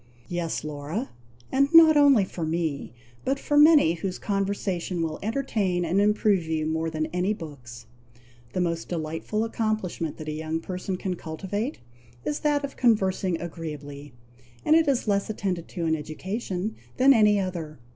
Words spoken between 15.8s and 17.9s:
in education than any other.